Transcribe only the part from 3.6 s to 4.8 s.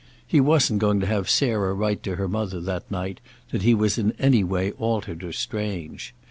he was in any way